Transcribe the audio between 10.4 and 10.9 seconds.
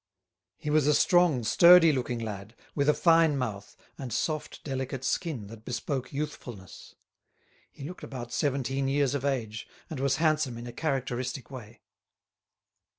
in a